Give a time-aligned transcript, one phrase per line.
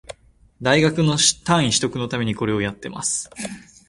[0.63, 3.29] 大学の単位取得のためにこれをやってます